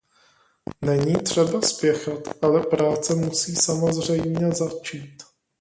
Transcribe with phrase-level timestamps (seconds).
[0.81, 5.23] Není třeba spěchat, ale práce musí samozřejmě začít.